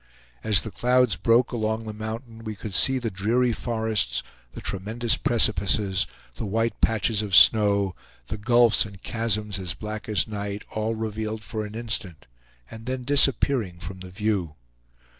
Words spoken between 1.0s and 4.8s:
broke along the mountain, we could see the dreary forests, the